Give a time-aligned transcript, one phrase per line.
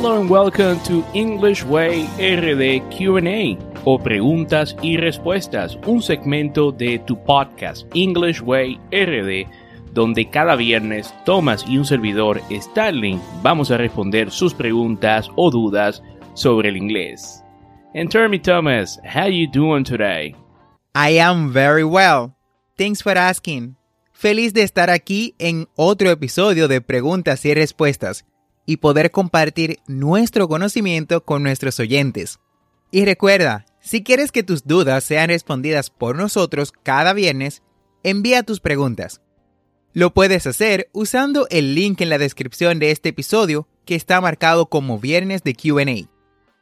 [0.00, 7.00] Hello and welcome to English Way RD QA o preguntas y respuestas, un segmento de
[7.00, 9.50] tu podcast English Way RD
[9.92, 16.00] donde cada viernes Thomas y un servidor Starling vamos a responder sus preguntas o dudas
[16.34, 17.42] sobre el inglés.
[17.92, 20.36] And tell me Thomas, how you doing today?
[20.94, 22.36] I am very well.
[22.76, 23.74] Thanks for asking.
[24.12, 28.27] Feliz de estar aquí en otro episodio de preguntas y respuestas
[28.68, 32.38] y poder compartir nuestro conocimiento con nuestros oyentes.
[32.90, 37.62] Y recuerda, si quieres que tus dudas sean respondidas por nosotros cada viernes,
[38.02, 39.22] envía tus preguntas.
[39.94, 44.66] Lo puedes hacer usando el link en la descripción de este episodio que está marcado
[44.66, 46.10] como Viernes de QA.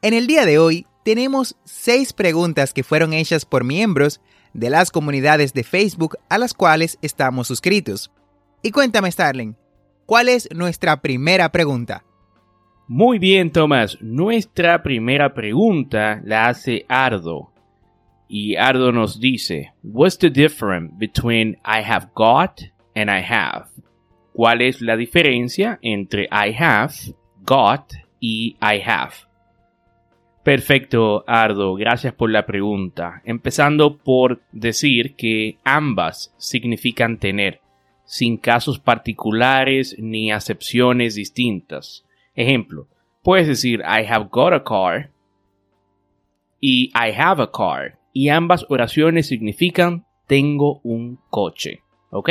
[0.00, 4.22] En el día de hoy tenemos seis preguntas que fueron hechas por miembros
[4.54, 8.10] de las comunidades de Facebook a las cuales estamos suscritos.
[8.62, 9.54] Y cuéntame, Starling,
[10.10, 12.02] ¿Cuál es nuestra primera pregunta?
[12.88, 13.96] Muy bien, Tomás.
[14.00, 17.52] Nuestra primera pregunta la hace Ardo.
[18.26, 22.60] Y Ardo nos dice, What's the difference between I have got
[22.96, 23.66] and I have?
[24.32, 26.92] ¿Cuál es la diferencia entre I have,
[27.46, 29.12] got y I have?
[30.42, 33.22] Perfecto, Ardo, gracias por la pregunta.
[33.24, 37.60] Empezando por decir que ambas significan tener
[38.10, 42.04] sin casos particulares ni acepciones distintas.
[42.34, 42.88] Ejemplo,
[43.22, 45.12] puedes decir I have got a car
[46.60, 51.82] y I have a car y ambas oraciones significan tengo un coche.
[52.10, 52.30] ¿Ok?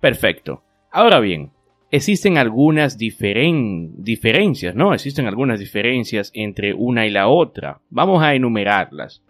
[0.00, 0.62] Perfecto.
[0.90, 1.52] Ahora bien,
[1.90, 4.94] existen algunas diferencias, ¿no?
[4.94, 7.82] Existen algunas diferencias entre una y la otra.
[7.90, 9.22] Vamos a enumerarlas.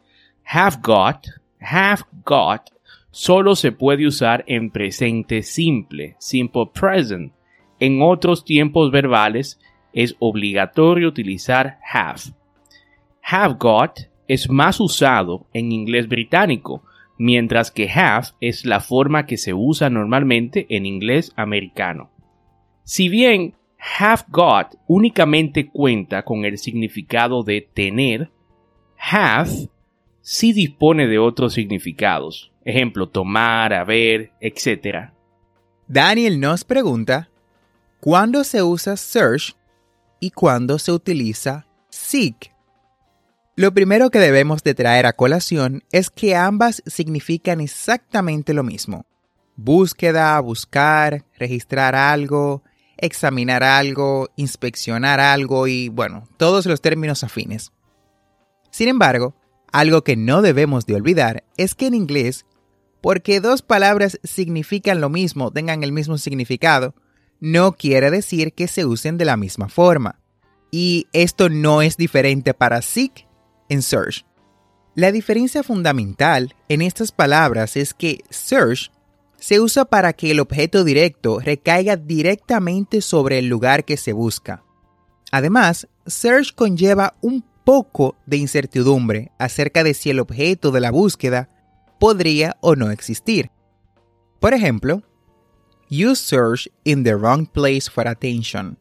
[0.45, 1.27] Have got,
[1.59, 2.74] have got
[3.15, 7.33] solo se puede usar en presente simple, simple present.
[7.79, 9.61] En otros tiempos verbales
[9.93, 12.21] es obligatorio utilizar have.
[13.23, 16.83] Have got es más usado en inglés británico,
[17.17, 22.11] mientras que have es la forma que se usa normalmente en inglés americano.
[22.83, 23.55] Si bien
[24.01, 28.33] have got únicamente cuenta con el significado de tener,
[28.99, 29.69] have
[30.25, 32.51] sí dispone de otros significados.
[32.65, 35.11] Ejemplo, tomar, haber, etc.
[35.87, 37.29] Daniel nos pregunta,
[38.01, 39.55] ¿cuándo se usa search
[40.19, 42.53] y cuándo se utiliza seek?
[43.55, 49.05] Lo primero que debemos de traer a colación es que ambas significan exactamente lo mismo.
[49.57, 52.65] Búsqueda, buscar, registrar algo,
[52.97, 57.73] examinar algo, inspeccionar algo y, bueno, todos los términos afines.
[58.71, 59.37] Sin embargo,
[59.75, 62.47] algo que no debemos de olvidar es que en inglés
[63.01, 66.95] porque dos palabras significan lo mismo, tengan el mismo significado,
[67.41, 70.21] no quiere decir que se usen de la misma forma.
[70.71, 73.27] Y esto no es diferente para seek
[73.69, 74.25] en search.
[74.95, 78.93] La diferencia fundamental en estas palabras es que search
[79.41, 84.63] se usa para que el objeto directo recaiga directamente sobre el lugar que se busca.
[85.33, 91.49] Además, search conlleva un poco de incertidumbre acerca de si el objeto de la búsqueda
[91.99, 93.51] podría o no existir.
[94.41, 95.03] Por ejemplo,
[95.89, 98.79] you search in the wrong place for attention.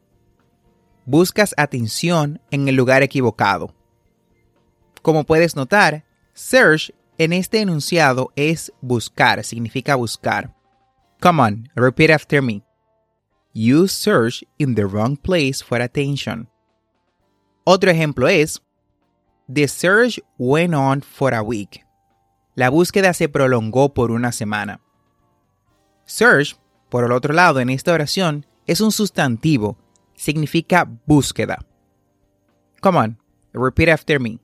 [1.06, 3.74] Buscas atención en el lugar equivocado.
[5.02, 10.54] Como puedes notar, search en este enunciado es buscar, significa buscar.
[11.22, 12.64] Come on, repeat after me.
[13.54, 16.50] You search in the wrong place for attention.
[17.66, 18.63] Otro ejemplo es,
[19.54, 21.86] The search went on for a week.
[22.56, 24.80] La búsqueda se prolongó por una semana.
[26.06, 26.58] Search,
[26.90, 29.78] por el otro lado, en esta oración, es un sustantivo.
[30.16, 31.60] Significa búsqueda.
[32.82, 33.18] Come on,
[33.54, 34.40] repeat after me.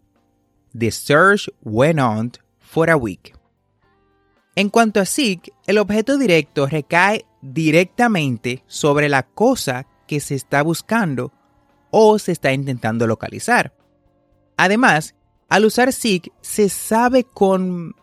[0.77, 3.33] The search went on for a week.
[4.55, 10.61] En cuanto a seek, el objeto directo recae directamente sobre la cosa que se está
[10.61, 11.31] buscando
[11.89, 13.78] o se está intentando localizar.
[14.59, 15.15] Además,
[15.47, 17.95] al usar seek se sabe con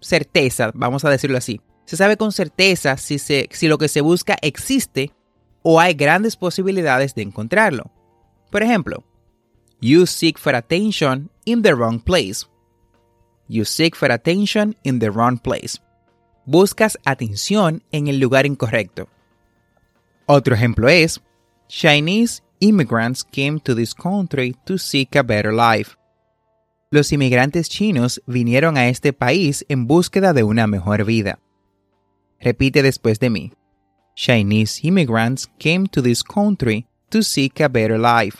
[0.00, 4.38] certeza, vamos a decirlo así, se sabe con certeza si, si lo que se busca
[4.40, 5.10] existe
[5.64, 7.90] o hay grandes posibilidades de encontrarlo.
[8.52, 9.02] Por ejemplo,
[9.80, 12.46] you seek for attention in the wrong place.
[13.48, 15.80] You seek for attention in the wrong place.
[16.46, 19.08] Buscas atención en el lugar incorrecto.
[20.26, 21.20] Otro ejemplo es,
[21.66, 25.96] Chinese immigrants came to this country to seek a better life.
[26.90, 31.38] Los inmigrantes chinos vinieron a este país en búsqueda de una mejor vida.
[32.40, 33.52] Repite después de mí.
[34.14, 38.38] Chinese immigrants came to this country to seek a better life.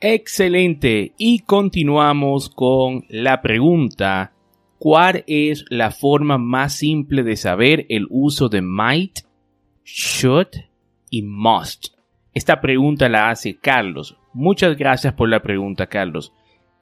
[0.00, 1.14] Excelente.
[1.18, 4.32] Y continuamos con la pregunta.
[4.78, 9.20] ¿Cuál es la forma más simple de saber el uso de might,
[9.84, 10.48] should
[11.10, 11.97] y must?
[12.38, 14.16] Esta pregunta la hace Carlos.
[14.32, 16.32] Muchas gracias por la pregunta, Carlos.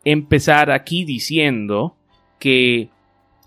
[0.04, 1.96] Empezar aquí diciendo
[2.38, 2.90] que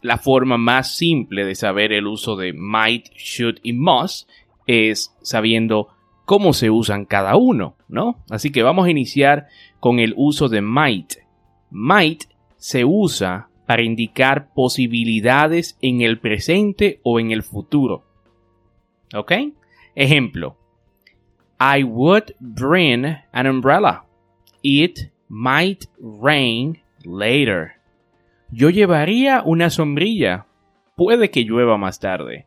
[0.02, 4.28] la forma más simple de saber el uso de might, should y must
[4.66, 5.90] es sabiendo
[6.26, 8.24] cómo se usan cada uno, ¿no?
[8.32, 9.46] Así que vamos a iniciar
[9.80, 11.14] con el uso de might.
[11.70, 12.24] Might
[12.58, 18.04] se usa para indicar posibilidades en el presente o en el futuro.
[19.14, 19.32] ¿Ok?
[19.94, 20.59] Ejemplo.
[21.60, 24.04] I would bring an umbrella.
[24.64, 27.74] It might rain later.
[28.52, 30.46] Yo llevaría una sombrilla.
[30.96, 32.46] Puede que llueva más tarde.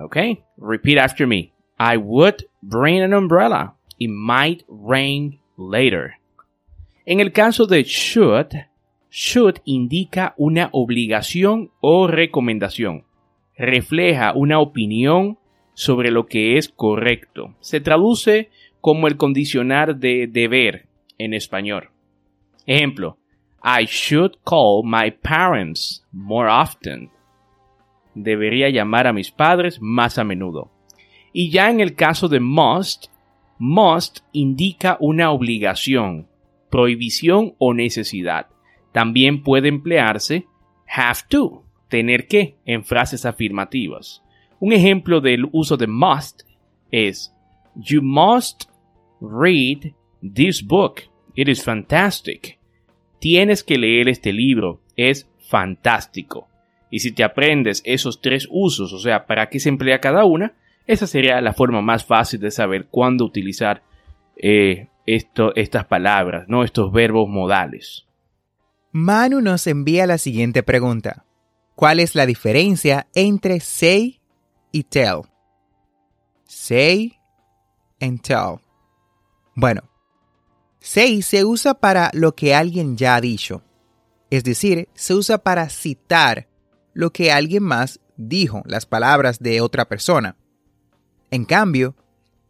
[0.00, 1.52] Okay, repeat after me.
[1.78, 3.74] I would bring an umbrella.
[3.98, 6.14] It might rain later.
[7.06, 8.66] En el caso de should,
[9.08, 13.04] should indica una obligación o recomendación.
[13.56, 15.38] Refleja una opinión
[15.74, 17.54] sobre lo que es correcto.
[17.60, 18.50] Se traduce
[18.80, 20.86] como el condicionar de deber
[21.18, 21.90] en español.
[22.66, 23.18] Ejemplo,
[23.62, 27.10] I should call my parents more often
[28.14, 30.70] debería llamar a mis padres más a menudo.
[31.32, 33.06] Y ya en el caso de must,
[33.58, 36.28] must indica una obligación,
[36.70, 38.46] prohibición o necesidad.
[38.92, 40.46] También puede emplearse
[40.88, 44.24] have to, tener que, en frases afirmativas.
[44.60, 46.42] Un ejemplo del uso de must
[46.90, 47.34] es
[47.74, 48.64] You must
[49.20, 49.92] read
[50.22, 51.02] this book.
[51.34, 52.58] It is fantastic.
[53.18, 54.80] Tienes que leer este libro.
[54.96, 56.48] Es fantástico.
[56.90, 60.52] Y si te aprendes esos tres usos, o sea, para qué se emplea cada una,
[60.86, 63.82] esa sería la forma más fácil de saber cuándo utilizar
[64.36, 66.64] eh, estas palabras, ¿no?
[66.64, 68.06] Estos verbos modales.
[68.92, 71.24] Manu nos envía la siguiente pregunta.
[71.76, 74.19] ¿Cuál es la diferencia entre say
[74.72, 75.22] y tell?
[76.46, 77.18] Say
[78.00, 78.60] and tell.
[79.54, 79.82] Bueno,
[80.80, 83.62] say se usa para lo que alguien ya ha dicho.
[84.30, 86.48] Es decir, se usa para citar
[86.94, 90.36] lo que alguien más dijo, las palabras de otra persona.
[91.30, 91.96] En cambio,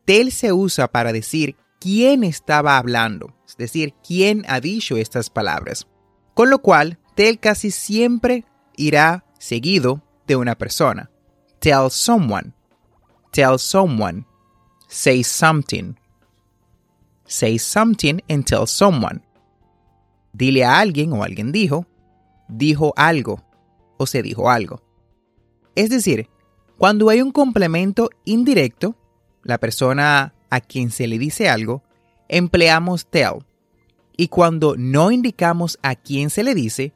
[0.04, 5.86] tell se usa para decir quién estaba hablando, es decir, quién ha dicho estas palabras.
[6.34, 8.44] Con lo cual, tell casi siempre
[8.76, 11.10] irá seguido de una persona.
[11.60, 12.54] Tell someone.
[13.32, 14.24] Tell someone.
[14.88, 15.94] Say something.
[17.26, 19.22] Say something and tell someone.
[20.32, 21.86] Dile a alguien o alguien dijo.
[22.48, 23.44] Dijo algo
[23.98, 24.82] o se dijo algo.
[25.74, 26.28] Es decir,
[26.78, 28.96] cuando hay un complemento indirecto,
[29.42, 31.82] la persona a quien se le dice algo,
[32.28, 33.44] empleamos tell.
[34.16, 36.94] Y cuando no indicamos a quién se le dice,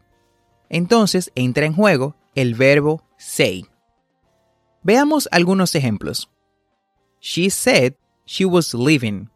[0.70, 3.66] entonces entra en juego el verbo say.
[4.84, 6.30] Veamos algunos ejemplos.
[7.18, 7.94] She said
[8.26, 9.30] she was leaving.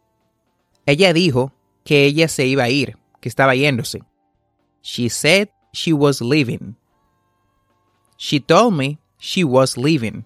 [0.85, 1.51] Ella dijo
[1.83, 4.03] que ella se iba a ir, que estaba yéndose.
[4.81, 6.77] She said she was leaving.
[8.17, 10.25] She told me she was leaving.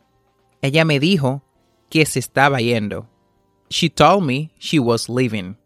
[0.62, 1.42] Ella me dijo
[1.90, 3.08] que se estaba yendo.
[3.70, 5.58] She told me she was leaving.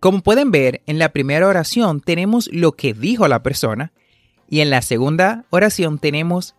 [0.00, 3.92] Como pueden ver, en la primera oración tenemos lo que dijo la persona
[4.48, 6.56] y en la segunda oración tenemos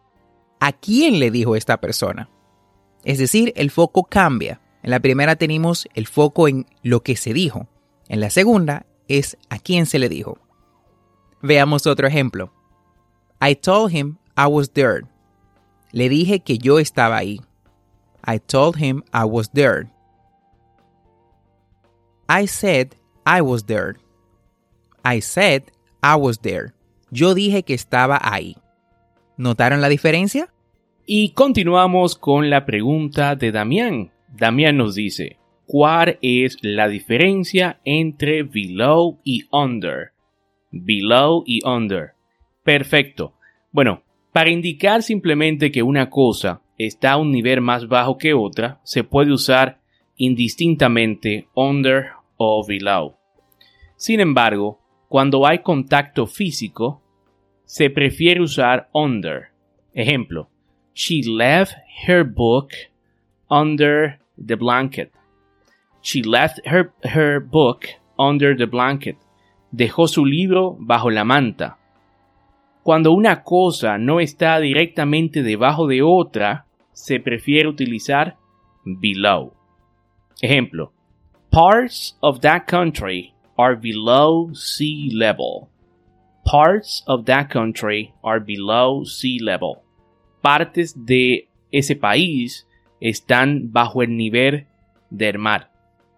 [0.62, 2.30] a quién le dijo esta persona.
[3.04, 4.62] Es decir, el foco cambia.
[4.84, 7.68] En la primera tenemos el foco en lo que se dijo.
[8.08, 10.38] En la segunda es a quién se le dijo.
[11.42, 12.54] Veamos otro ejemplo.
[13.42, 15.08] I told him I was there.
[15.92, 17.42] Le dije que yo estaba ahí.
[18.24, 19.88] I told him I was there.
[22.30, 23.96] I said I was there.
[25.04, 25.64] I said
[26.04, 26.74] I was there.
[27.10, 28.56] Yo dije que estaba ahí.
[29.42, 30.54] ¿Notaron la diferencia?
[31.04, 34.12] Y continuamos con la pregunta de Damián.
[34.28, 40.12] Damián nos dice, ¿cuál es la diferencia entre below y under?
[40.70, 42.12] Below y under.
[42.64, 43.34] Perfecto.
[43.72, 48.80] Bueno, para indicar simplemente que una cosa está a un nivel más bajo que otra,
[48.84, 49.82] se puede usar
[50.18, 53.16] indistintamente under o below.
[53.96, 57.01] Sin embargo, cuando hay contacto físico,
[57.72, 59.50] se prefiere usar under.
[59.94, 60.50] Ejemplo,
[60.94, 61.74] she left
[62.06, 62.74] her book
[63.50, 65.10] under the blanket.
[66.02, 67.86] She left her, her book
[68.20, 69.16] under the blanket.
[69.72, 71.78] Dejó su libro bajo la manta.
[72.84, 78.36] Cuando una cosa no está directamente debajo de otra, se prefiere utilizar
[78.84, 79.54] below.
[80.42, 80.92] Ejemplo,
[81.50, 85.71] parts of that country are below sea level.
[86.44, 89.84] Parts of that country are below sea level.
[90.42, 92.68] Partes de ese país
[93.00, 94.68] están bajo el nivel
[95.10, 95.72] del mar.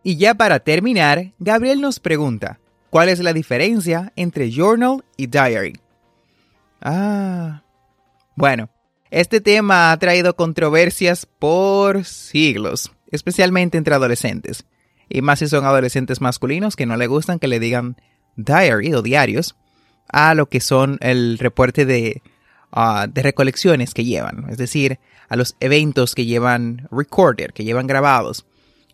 [0.03, 5.80] Y ya para terminar, Gabriel nos pregunta, ¿cuál es la diferencia entre journal y diary?
[6.82, 7.63] Ah,
[8.36, 8.70] bueno,
[9.12, 14.65] este tema ha traído controversias por siglos, especialmente entre adolescentes,
[15.08, 17.96] y más si son adolescentes masculinos que no le gustan que le digan
[18.36, 19.56] diary o diarios
[20.10, 22.22] a lo que son el reporte de,
[22.72, 27.88] ah, de recolecciones que llevan, es decir, a los eventos que llevan recorded, que llevan
[27.88, 28.46] grabados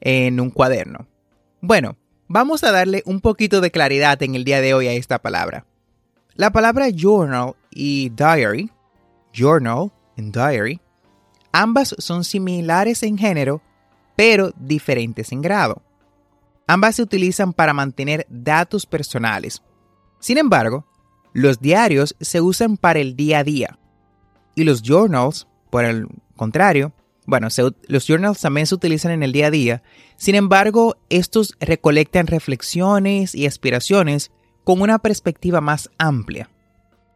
[0.01, 1.07] en un cuaderno.
[1.61, 1.97] Bueno,
[2.27, 5.65] vamos a darle un poquito de claridad en el día de hoy a esta palabra.
[6.35, 8.71] La palabra journal y diary,
[9.33, 10.79] journal y diary,
[11.51, 13.61] ambas son similares en género,
[14.15, 15.81] pero diferentes en grado.
[16.67, 19.61] Ambas se utilizan para mantener datos personales.
[20.19, 20.85] Sin embargo,
[21.33, 23.79] los diarios se usan para el día a día
[24.59, 26.91] y los journals, por el contrario,
[27.25, 27.47] bueno,
[27.87, 29.83] los journals también se utilizan en el día a día,
[30.17, 34.31] sin embargo, estos recolectan reflexiones y aspiraciones
[34.63, 36.49] con una perspectiva más amplia.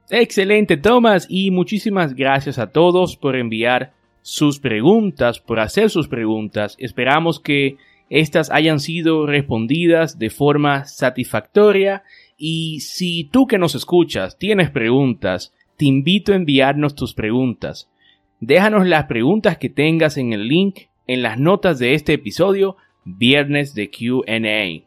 [0.10, 6.76] Excelente, Thomas, y muchísimas gracias a todos por enviar sus preguntas, por hacer sus preguntas.
[6.80, 7.78] Esperamos que
[8.10, 12.04] estas hayan sido respondidas de forma satisfactoria
[12.46, 17.90] y si tú que nos escuchas tienes preguntas, te invito a enviarnos tus preguntas.
[18.42, 23.74] Déjanos las preguntas que tengas en el link en las notas de este episodio, Viernes
[23.76, 24.86] de QA.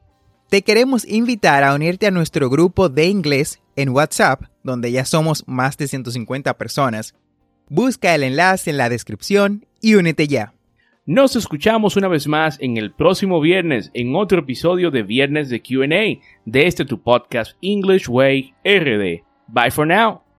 [0.50, 5.42] Te queremos invitar a unirte a nuestro grupo de inglés en WhatsApp, donde ya somos
[5.46, 7.14] más de 150 personas.
[7.70, 10.52] Busca el enlace en la descripción y únete ya.
[11.08, 15.62] Nos escuchamos una vez más en el próximo viernes en otro episodio de Viernes de
[15.62, 19.22] QA de este tu podcast English Way RD.
[19.46, 20.25] Bye for now.